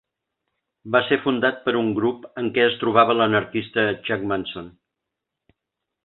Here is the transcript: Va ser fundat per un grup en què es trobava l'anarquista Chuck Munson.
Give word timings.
Va 0.95 0.99
ser 1.09 1.17
fundat 1.25 1.59
per 1.67 1.73
un 1.81 1.91
grup 1.99 2.25
en 2.43 2.49
què 2.55 2.63
es 2.71 2.77
trobava 2.83 3.15
l'anarquista 3.21 3.83
Chuck 4.07 4.25
Munson. 4.31 4.73